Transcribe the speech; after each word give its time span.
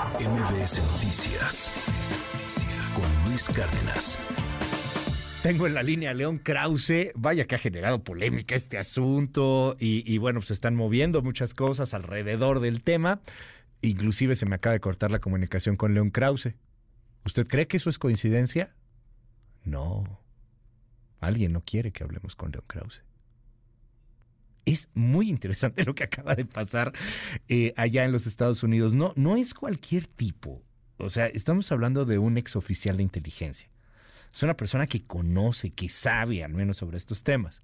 MBS 0.00 0.80
Noticias 0.94 1.70
con 2.94 3.28
Luis 3.28 3.50
Cárdenas. 3.50 4.18
Tengo 5.42 5.66
en 5.66 5.74
la 5.74 5.82
línea 5.82 6.12
a 6.12 6.14
León 6.14 6.38
Krause. 6.38 7.12
Vaya 7.14 7.46
que 7.46 7.56
ha 7.56 7.58
generado 7.58 8.02
polémica 8.02 8.54
este 8.54 8.78
asunto 8.78 9.76
y, 9.78 10.10
y, 10.10 10.16
bueno, 10.16 10.40
se 10.40 10.54
están 10.54 10.74
moviendo 10.74 11.20
muchas 11.20 11.52
cosas 11.52 11.92
alrededor 11.92 12.60
del 12.60 12.82
tema. 12.82 13.20
Inclusive 13.82 14.36
se 14.36 14.46
me 14.46 14.54
acaba 14.54 14.72
de 14.72 14.80
cortar 14.80 15.10
la 15.10 15.18
comunicación 15.18 15.76
con 15.76 15.92
León 15.92 16.10
Krause. 16.10 16.54
¿Usted 17.26 17.46
cree 17.46 17.68
que 17.68 17.76
eso 17.76 17.90
es 17.90 17.98
coincidencia? 17.98 18.74
No. 19.64 20.04
Alguien 21.20 21.52
no 21.52 21.60
quiere 21.62 21.92
que 21.92 22.04
hablemos 22.04 22.36
con 22.36 22.52
León 22.52 22.64
Krause. 22.66 23.04
Es 24.64 24.88
muy 24.94 25.28
interesante 25.28 25.84
lo 25.86 25.94
que 25.94 26.04
acaba 26.04 26.34
de 26.34 26.44
pasar 26.44 26.92
eh, 27.48 27.72
allá 27.76 28.04
en 28.04 28.12
los 28.12 28.26
Estados 28.26 28.62
Unidos. 28.62 28.92
No, 28.92 29.12
no 29.16 29.36
es 29.36 29.54
cualquier 29.54 30.06
tipo. 30.06 30.62
O 30.98 31.10
sea, 31.10 31.26
estamos 31.26 31.70
hablando 31.72 32.04
de 32.04 32.18
un 32.18 32.36
exoficial 32.36 32.96
de 32.96 33.02
inteligencia. 33.02 33.70
Es 34.32 34.42
una 34.42 34.56
persona 34.56 34.86
que 34.86 35.04
conoce, 35.04 35.70
que 35.70 35.88
sabe 35.88 36.44
al 36.44 36.52
menos 36.52 36.76
sobre 36.76 36.98
estos 36.98 37.22
temas. 37.22 37.62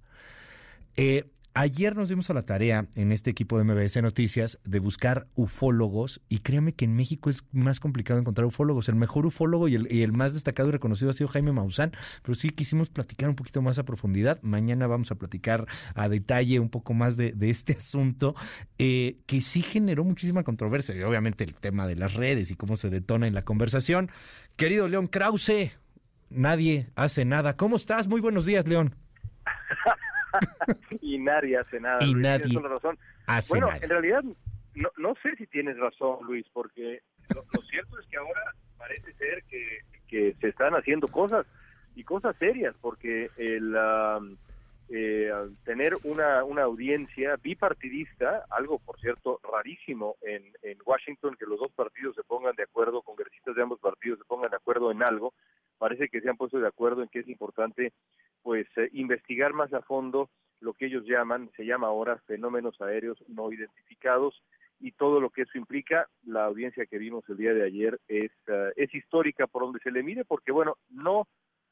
Eh, 0.95 1.29
Ayer 1.59 1.95
nos 1.95 2.09
dimos 2.09 2.29
a 2.29 2.35
la 2.35 2.43
tarea 2.43 2.85
en 2.93 3.11
este 3.11 3.31
equipo 3.31 3.57
de 3.57 3.63
MBS 3.63 3.99
Noticias 4.03 4.59
de 4.63 4.77
buscar 4.77 5.25
ufólogos 5.33 6.21
y 6.29 6.41
créame 6.41 6.75
que 6.75 6.85
en 6.85 6.95
México 6.95 7.31
es 7.31 7.45
más 7.51 7.79
complicado 7.79 8.19
encontrar 8.19 8.45
ufólogos. 8.45 8.89
El 8.89 8.95
mejor 8.95 9.25
ufólogo 9.25 9.67
y 9.67 9.73
el, 9.73 10.11
más 10.11 10.35
destacado 10.35 10.69
y 10.69 10.73
reconocido 10.73 11.09
ha 11.09 11.13
sido 11.13 11.29
Jaime 11.29 11.51
Maussan, 11.51 11.93
pero 12.21 12.35
sí 12.35 12.51
quisimos 12.51 12.91
platicar 12.91 13.29
un 13.29 13.35
poquito 13.35 13.63
más 13.63 13.79
a 13.79 13.85
profundidad. 13.85 14.39
Mañana 14.43 14.85
vamos 14.85 15.09
a 15.09 15.15
platicar 15.15 15.65
a 15.95 16.07
detalle 16.09 16.59
un 16.59 16.69
poco 16.69 16.93
más 16.93 17.17
de, 17.17 17.33
este 17.41 17.73
asunto 17.73 18.35
eh, 18.77 19.17
que 19.25 19.41
sí 19.41 19.63
generó 19.63 20.03
muchísima 20.03 20.43
controversia 20.43 20.95
y 20.95 21.01
obviamente 21.01 21.43
el 21.43 21.55
tema 21.55 21.87
de 21.87 21.95
las 21.95 22.13
redes 22.13 22.51
y 22.51 22.55
cómo 22.55 22.75
se 22.75 22.91
detona 22.91 23.25
en 23.25 23.33
la 23.33 23.41
conversación. 23.41 24.11
Querido 24.57 24.87
León 24.87 25.07
Krause, 25.07 25.71
nadie 26.29 26.91
hace 26.93 27.25
nada. 27.25 27.57
¿Cómo 27.57 27.77
estás? 27.77 28.07
Muy 28.07 28.21
buenos 28.21 28.45
días, 28.45 28.67
León. 28.67 29.06
y 31.01 31.17
nadie 31.19 31.57
hace 31.57 31.79
nada. 31.79 32.03
Y 32.03 32.13
nadie 32.13 32.45
razón. 32.59 32.97
bueno, 33.49 33.69
en 33.81 33.89
realidad 33.89 34.23
no, 34.75 34.89
no 34.97 35.13
sé 35.21 35.35
si 35.37 35.47
tienes 35.47 35.77
razón, 35.77 36.19
Luis, 36.25 36.45
porque 36.53 37.01
lo, 37.33 37.43
cierto 37.63 37.99
es 37.99 38.07
que 38.07 38.17
ahora 38.17 38.53
parece 38.77 39.11
ser 39.13 39.43
que, 39.49 39.79
que, 40.07 40.35
se 40.39 40.49
están 40.49 40.73
haciendo 40.73 41.07
cosas 41.07 41.45
y 41.95 42.03
cosas 42.03 42.35
serias, 42.37 42.75
porque 42.79 43.29
el 43.37 43.75
eh, 44.89 45.31
tener 45.65 45.97
una, 46.03 46.43
una 46.43 46.63
audiencia 46.63 47.35
bipartidista, 47.41 48.45
algo 48.51 48.79
por 48.79 48.99
cierto 48.99 49.39
rarísimo 49.51 50.15
en, 50.21 50.43
en 50.61 50.77
Washington, 50.85 51.35
que 51.37 51.45
los 51.45 51.59
dos 51.59 51.71
partidos 51.75 52.15
se 52.15 52.23
pongan 52.23 52.55
de 52.55 52.63
acuerdo, 52.63 53.01
congresistas 53.01 53.55
de 53.55 53.63
ambos 53.63 53.79
partidos 53.79 54.19
se 54.19 54.25
pongan 54.25 54.51
de 54.51 54.57
acuerdo 54.57 54.91
en 54.91 55.01
algo, 55.03 55.33
parece 55.77 56.07
que 56.07 56.21
se 56.21 56.29
han 56.29 56.37
puesto 56.37 56.59
de 56.59 56.67
acuerdo 56.67 57.01
en 57.01 57.09
que 57.09 57.19
es 57.19 57.27
importante 57.27 57.93
pues 58.47 58.65
eh, 58.77 58.87
investigar 58.93 59.51
más 59.51 59.73
a 59.73 59.81
fondo 59.81 60.29
lo 60.61 60.73
que 60.73 60.85
ellos 60.85 61.03
llaman, 61.05 61.51
se 61.57 61.65
llama 61.65 61.87
ahora 61.87 62.17
fenómenos 62.27 62.79
aéreos 62.79 63.21
no 63.27 63.51
identificados 63.51 64.41
y 64.79 64.93
todo 64.93 65.19
lo 65.19 65.31
que 65.31 65.41
eso 65.41 65.57
implica, 65.57 66.07
la 66.23 66.45
audiencia 66.45 66.85
que 66.85 66.97
vimos 66.97 67.25
el 67.27 67.35
día 67.35 67.53
de 67.53 67.65
ayer 67.65 67.99
es, 68.07 68.31
eh, 68.47 68.71
es 68.77 68.95
histórica 68.95 69.47
por 69.47 69.63
donde 69.63 69.81
se 69.81 69.91
le 69.91 70.01
mire, 70.01 70.23
porque 70.23 70.53
bueno, 70.53 70.77
no 70.89 71.27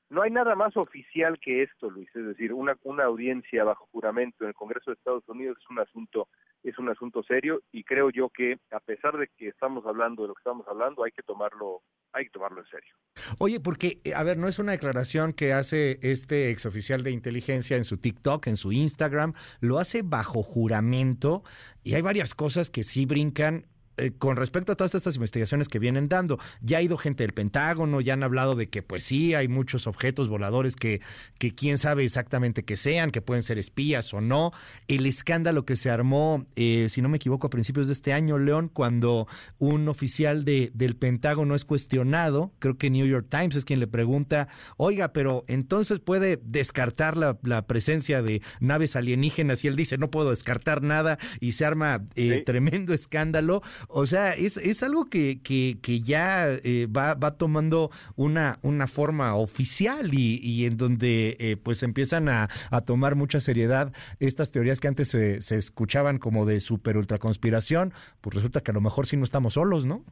no 0.10 0.22
hay 0.22 0.32
nada 0.32 0.54
más 0.56 0.76
oficial 0.76 1.40
que 1.40 1.64
esto, 1.64 1.90
Luis, 1.90 2.14
es 2.14 2.26
decir, 2.26 2.52
una, 2.52 2.78
una 2.84 3.06
audiencia 3.06 3.64
bajo 3.64 3.88
juramento 3.94 4.44
en 4.44 4.50
el 4.50 4.54
Congreso 4.54 4.92
de 4.92 4.96
Estados 4.96 5.28
Unidos 5.30 5.58
es 5.58 5.70
un 5.70 5.80
asunto 5.80 6.28
es 6.62 6.78
un 6.78 6.90
asunto 6.90 7.24
serio 7.24 7.62
y 7.72 7.86
creo 7.86 8.10
yo 8.10 8.30
que 8.30 8.58
a 8.72 8.82
pesar 8.82 9.18
de 9.18 9.30
que 9.38 9.48
estamos 9.48 9.86
hablando 9.86 10.24
de 10.24 10.28
lo 10.28 10.34
que 10.34 10.42
estamos 10.42 10.68
hablando, 10.68 11.06
hay 11.06 11.12
que 11.12 11.24
tomarlo 11.24 11.84
hay 12.16 12.26
que 12.26 12.32
tomarlo 12.32 12.62
en 12.62 12.68
serio. 12.68 12.96
Oye, 13.38 13.60
porque 13.60 14.02
a 14.16 14.24
ver, 14.24 14.38
no 14.38 14.48
es 14.48 14.58
una 14.60 14.72
declaración 14.72 15.34
que 15.34 15.54
hace 15.54 16.00
este 16.02 16.50
exoficial 16.50 17.04
de 17.04 17.12
inteligencia 17.12 17.78
en 17.78 17.84
su 17.84 17.98
TikTok, 17.98 18.48
en 18.48 18.58
su 18.58 18.72
Instagram, 18.72 19.34
lo 19.60 19.80
hace 19.80 20.02
bajo 20.02 20.42
juramento 20.42 21.44
y 21.84 21.94
hay 21.96 22.02
varias 22.02 22.34
cosas 22.34 22.70
que 22.70 22.84
sí 22.84 23.06
brincan 23.06 23.68
eh, 23.98 24.12
con 24.18 24.36
respecto 24.36 24.72
a 24.72 24.76
todas 24.76 24.94
estas 24.96 25.16
investigaciones 25.16 25.70
que 25.70 25.80
vienen 25.80 26.10
dando, 26.10 26.40
ya 26.62 26.80
ha 26.80 26.82
ido 26.82 26.98
gente 26.98 27.24
del 27.24 27.34
Pentágono, 27.34 28.02
ya 28.02 28.14
han 28.14 28.24
hablado 28.24 28.56
de 28.56 28.70
que 28.70 28.84
pues 28.84 29.04
sí, 29.04 29.34
hay 29.34 29.48
muchos 29.48 29.88
objetos 29.88 30.30
voladores 30.30 30.76
que, 30.76 31.02
que 31.38 31.56
quién 31.56 31.78
sabe 31.78 32.04
exactamente 32.04 32.64
que 32.64 32.78
sean, 32.78 33.12
que 33.12 33.22
pueden 33.22 33.44
ser 33.44 33.58
espías 33.58 34.14
o 34.14 34.22
no. 34.22 34.52
El 34.88 35.06
escándalo 35.06 35.66
que 35.66 35.76
se 35.76 35.90
armó, 35.90 36.46
eh, 36.56 36.88
si 36.90 37.02
no 37.02 37.10
me 37.10 37.18
equivoco, 37.18 37.48
a 37.48 37.50
principios 37.50 37.88
de 37.88 37.94
este 37.94 38.14
año, 38.14 38.38
León, 38.38 38.70
cuando 38.72 39.28
un 39.58 39.88
oficial 39.88 40.46
de, 40.46 40.72
del 40.74 40.96
Pentágono 40.96 41.56
es 41.56 41.66
cuestionado, 41.66 42.52
creo 42.60 42.78
que 42.78 42.90
New 42.90 43.06
York 43.06 43.28
Times 43.30 43.56
es 43.56 43.66
quien 43.66 43.80
le 43.80 43.88
pregunta, 43.88 44.48
oiga, 44.78 45.14
pero 45.14 45.46
entonces 45.48 46.00
puede 46.00 46.40
descartar 46.44 47.18
la, 47.18 47.36
presencia 47.68 48.22
de 48.22 48.42
naves 48.60 48.96
alienígenas 48.96 49.64
y 49.64 49.68
él 49.68 49.76
dice, 49.76 49.98
no 49.98 50.12
puedo 50.12 50.30
descartar 50.30 50.82
nada 50.82 51.18
y 51.40 51.54
se 51.54 51.66
arma 51.66 52.04
eh, 52.16 52.44
tremendo 52.46 52.94
escándalo. 52.94 53.62
O 53.88 54.06
sea, 54.06 54.34
es, 54.34 54.58
es 54.58 54.84
algo 54.84 55.06
que, 55.10 55.42
que, 55.42 55.78
que 55.82 56.00
ya 56.00 56.48
eh, 56.50 56.88
va, 56.88 57.14
va 57.16 57.38
tomando 57.38 57.92
una, 58.16 58.60
una 58.62 58.88
forma 58.88 59.36
oficial 59.36 60.14
y, 60.14 60.40
y 60.42 60.66
en 60.66 60.78
donde 60.78 61.38
eh, 61.40 61.58
pues 61.58 61.84
empiezan 61.84 62.30
a, 62.30 62.50
a, 62.72 62.82
tomar 62.82 63.16
mucha 63.16 63.40
seriedad 63.40 63.94
estas 64.20 64.52
teorías 64.52 64.80
que 64.80 64.88
antes 64.88 65.10
se, 65.10 65.42
se 65.42 65.58
escuchaban 65.58 66.18
como 66.18 66.46
de 66.46 66.60
super 66.60 66.98
ultra 66.98 67.18
conspiración, 67.18 67.94
pues 68.22 68.36
resulta 68.36 68.62
que 68.62 68.72
a 68.72 68.74
lo 68.74 68.82
mejor 68.82 69.08
sí 69.08 69.18
no 69.18 69.24
estamos 69.24 69.56
solos, 69.56 69.86
¿no? 69.86 70.04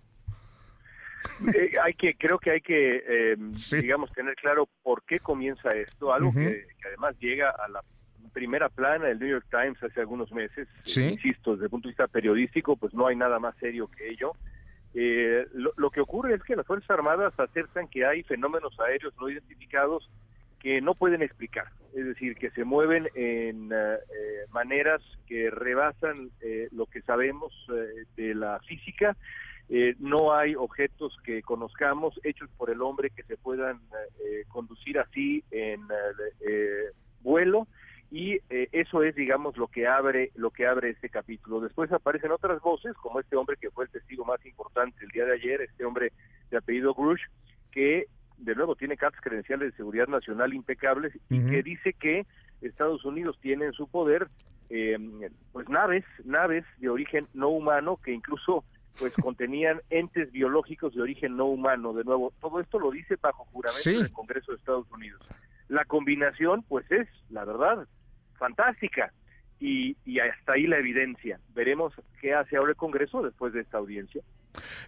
Eh, 1.53 1.72
hay 1.81 1.94
que 1.94 2.16
creo 2.16 2.38
que 2.38 2.51
hay 2.51 2.62
que 2.62 3.38
digamos 3.72 4.12
tener 4.12 4.35
claro 4.35 4.67
por 4.83 5.03
qué 5.03 5.19
comienza 5.22 5.69
esto 5.69 6.13
algo 6.13 6.33
que, 6.33 6.67
que, 6.81 6.88
además 6.89 7.16
llega 7.19 7.50
a 7.50 7.69
la 7.69 7.81
primera 8.31 8.69
plana 8.69 9.06
del 9.06 9.19
New 9.19 9.29
York 9.29 9.45
Times 9.50 9.81
hace 9.84 10.00
algunos 10.00 10.31
meses. 10.31 10.67
insisto, 10.85 11.53
desde 11.53 11.66
el 11.66 11.69
punto 11.69 11.88
de 11.88 11.91
vista 11.91 12.07
periodístico, 12.07 12.75
pues 12.75 12.94
no 12.94 13.07
hay 13.07 13.16
nada 13.16 13.39
más 13.39 13.56
serio 13.57 13.89
que 13.89 14.07
ello. 14.07 14.34
Eh, 14.95 15.47
lo, 15.53 15.89
que 15.89 16.01
ocurre 16.01 16.35
es 16.35 16.44
que 16.44 16.56
las 16.56 16.67
Fuerzas 16.67 16.91
Armadas 16.91 17.33
acertan 17.39 17.88
que 17.88 18.06
hay 18.06 18.22
fenómenos 18.23 18.79
aéreos 18.79 19.13
no 19.19 19.28
identificados 19.28 20.07
que 20.59 20.81
no 20.81 20.94
pueden 20.94 21.23
explicar, 21.23 21.67
es 21.94 22.06
decir, 22.06 22.38
que 22.38 22.51
se 22.51 22.63
mueven 22.63 23.09
en 23.16 23.72
eh, 23.73 23.75
eh, 23.75 24.45
maneras 24.51 25.01
que 25.25 25.50
rebasan 25.50 26.29
lo 26.72 26.85
que 26.85 27.01
sabemos 27.01 27.51
de 28.16 28.35
la 28.35 28.59
física. 28.59 29.17
no 30.00 30.33
hay 30.33 30.56
objetos 30.56 31.17
que 31.23 31.41
conozcamos 31.41 32.19
hechos 32.23 32.50
por 32.56 32.69
el 32.69 32.81
hombre 32.81 33.09
que 33.09 33.23
se 33.23 33.35
puedan 33.35 33.81
conducir 34.50 35.00
así 35.00 35.44
en 35.51 35.81
vuelo 37.22 37.67
y 38.13 38.34
eh, 38.51 38.69
eso 38.72 39.01
es 39.01 39.16
digamos 39.16 39.57
lo 39.57 39.68
que 39.68 39.88
abre 39.88 40.31
lo 40.35 40.51
que 40.51 40.68
abre 40.68 40.91
este 40.91 41.09
capítulo. 41.09 41.59
Después 41.59 41.91
aparecen 41.91 42.29
otras 42.29 42.62
voces 42.62 42.94
como 42.97 43.19
este 43.19 43.35
hombre 43.35 43.57
que 43.59 43.72
fue 43.72 43.85
el 43.85 43.90
testigo 43.90 44.24
más 44.24 44.46
importante 44.46 45.03
el 45.03 45.09
día 45.09 45.25
de 45.25 45.34
ayer 45.34 45.62
este 45.62 45.84
hombre 45.84 46.13
de 46.51 46.57
apellido 46.57 46.94
Grush 46.94 47.24
que 47.72 48.06
de 48.38 48.53
nuevo 48.53 48.75
tiene 48.75 48.97
cartas 48.97 49.19
credenciales 49.19 49.72
de 49.72 49.78
seguridad 49.78 50.07
nacional 50.07 50.53
impecables 50.53 51.12
y 51.31 51.44
que 51.44 51.63
dice 51.63 51.94
que 51.94 52.28
Estados 52.62 53.03
Unidos 53.03 53.40
tiene 53.41 53.66
en 53.66 53.74
su 53.74 53.88
poder 53.88 54.28
eh, 54.69 54.95
pues 55.51 55.68
naves 55.68 56.06
naves 56.24 56.66
de 56.78 56.90
origen 56.90 57.28
no 57.34 57.50
humano 57.50 57.97
que 57.97 58.12
incluso 58.12 58.63
pues 59.00 59.12
contenían 59.24 59.81
entes 59.90 60.31
biológicos 60.31 60.94
de 60.94 61.01
origen 61.01 61.35
no 61.35 61.45
humano. 61.45 61.94
De 61.94 62.03
nuevo 62.03 62.31
todo 62.40 62.59
esto 62.59 62.78
lo 62.78 62.91
dice 62.91 63.16
bajo 63.19 63.45
juramento 63.45 63.90
del 63.90 64.13
Congreso 64.13 64.51
de 64.51 64.59
Estados 64.59 64.85
Unidos. 64.91 65.19
La 65.68 65.84
combinación 65.85 66.62
pues 66.62 66.85
es 66.91 67.07
la 67.31 67.44
verdad 67.44 67.88
fantástica. 68.43 69.13
Y, 69.59 69.95
y, 70.03 70.19
hasta 70.19 70.53
ahí 70.53 70.67
la 70.67 70.77
evidencia. 70.77 71.39
Veremos 71.55 71.93
qué 72.19 72.33
hace 72.33 72.57
ahora 72.57 72.71
el 72.71 72.75
Congreso 72.75 73.21
después 73.21 73.53
de 73.53 73.61
esta 73.61 73.77
audiencia. 73.77 74.21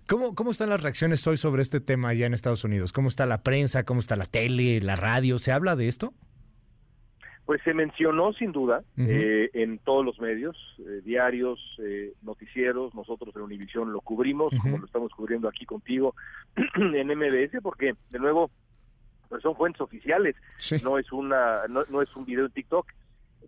¿Cómo, 0.06 0.36
¿Cómo 0.36 0.52
están 0.52 0.70
las 0.70 0.84
reacciones 0.84 1.26
hoy 1.28 1.38
sobre 1.38 1.62
este 1.62 1.80
tema 1.80 2.10
allá 2.10 2.26
en 2.26 2.34
Estados 2.34 2.66
Unidos? 2.66 2.92
¿Cómo 2.92 3.08
está 3.08 3.26
la 3.26 3.42
prensa? 3.42 3.86
¿Cómo 3.86 4.02
está 4.02 4.18
la 4.18 4.26
tele, 4.26 4.82
la 4.82 4.98
radio? 4.98 5.40
¿Se 5.40 5.54
habla 5.54 5.78
de 5.78 5.88
esto? 5.88 6.14
Pues 7.46 7.62
se 7.64 7.74
mencionó 7.74 8.34
sin 8.34 8.52
duda 8.52 8.84
eh, 8.98 9.52
en 9.54 9.78
todos 9.78 10.04
los 10.04 10.20
medios, 10.20 10.58
eh, 10.80 11.02
diarios, 11.04 11.60
eh, 11.80 12.14
noticieros, 12.24 12.96
nosotros 12.96 13.36
en 13.36 13.44
Univisión 13.44 13.94
lo 13.94 14.02
cubrimos, 14.02 14.52
como 14.62 14.80
lo 14.80 14.86
estamos 14.86 15.12
cubriendo 15.14 15.48
aquí 15.48 15.64
contigo 15.66 16.16
en 16.76 17.08
MBS, 17.08 17.62
porque 17.62 17.94
de 18.10 18.20
nuevo 18.20 18.50
pues 19.30 19.44
son 19.44 19.56
fuentes 19.56 19.80
oficiales, 19.80 20.36
no 20.84 20.98
es 20.98 21.12
una 21.12 21.68
no, 21.68 21.84
no 21.90 22.02
es 22.02 22.16
un 22.16 22.26
video 22.26 22.46
en 22.46 22.52
TikTok, 22.52 22.88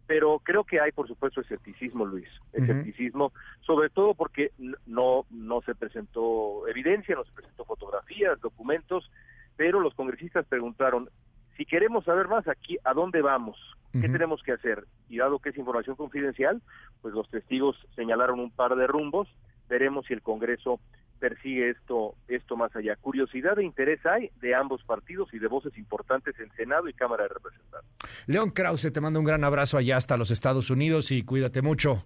pero 0.07 0.39
creo 0.39 0.63
que 0.63 0.80
hay, 0.80 0.94
por 0.94 1.07
supuesto, 1.07 1.42
escepticismo, 1.42 2.06
Luis, 2.06 2.30
escepticismo, 2.54 3.33
sobre 3.59 3.89
todo 3.89 4.13
porque 4.13 4.51
no, 4.86 5.25
no 5.30 5.62
se 5.62 5.75
presentó 5.75 6.65
evidencia, 6.68 7.15
no 7.15 7.25
se 7.25 7.33
presentó 7.33 7.65
fotografías, 7.65 8.39
documentos, 8.39 9.12
pero 9.57 9.81
los 9.81 9.94
congresistas 9.94 10.45
preguntaron, 10.48 11.09
si 11.57 11.65
queremos 11.65 12.06
saber 12.06 12.30
más 12.30 12.48
aquí, 12.48 12.77
¿a 12.86 12.94
dónde 12.94 13.21
vamos? 13.21 13.57
¿Qué 13.92 14.07
tenemos 14.09 14.44
que 14.44 14.51
hacer? 14.51 14.86
Y 15.09 15.18
dado 15.18 15.39
que 15.39 15.50
es 15.50 15.57
información 15.57 15.95
confidencial, 15.95 16.62
pues 17.01 17.15
los 17.15 17.27
testigos 17.30 17.75
señalaron 17.95 18.39
un 18.39 18.51
par 18.51 18.75
de 18.75 18.86
rumbos, 18.86 19.27
veremos 19.68 20.06
si 20.06 20.13
el 20.13 20.21
Congreso 20.21 20.80
persigue 21.17 21.69
esto 21.69 22.15
esto 22.27 22.55
más 22.55 22.75
allá. 22.75 22.95
Curiosidad 22.95 23.59
e 23.59 23.63
interés 23.63 24.05
hay 24.05 24.31
de 24.41 24.55
ambos 24.55 24.83
partidos 24.83 25.33
y 25.33 25.39
de 25.39 25.47
voces 25.47 25.77
importantes 25.77 26.39
en 26.39 26.51
Senado 26.55 26.87
y 26.87 26.93
Cámara 26.93 27.23
de 27.23 27.29
Representantes. 27.29 27.89
León 28.27 28.51
Krause, 28.51 28.91
te 28.91 29.01
mando 29.01 29.19
un 29.19 29.25
gran 29.25 29.43
abrazo 29.43 29.77
allá 29.77 29.97
hasta 29.97 30.17
los 30.17 30.31
Estados 30.31 30.69
Unidos 30.69 31.11
y 31.11 31.23
cuídate 31.23 31.61
mucho. 31.61 32.05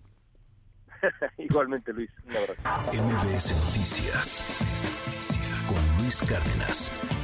Igualmente, 1.37 1.93
Luis. 1.93 2.09
Un 2.25 2.37
abrazo. 2.37 3.03
MBS 3.03 3.53
Noticias 3.65 4.45
con 5.67 6.03
Luis 6.03 6.21
Cárdenas. 6.21 7.20